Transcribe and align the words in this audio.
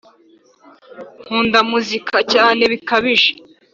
nkunda 1.23 1.59
muziki 1.69 2.17
cyane 2.33 2.61
bikaje 2.71 3.29